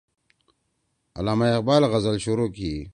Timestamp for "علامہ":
1.19-1.45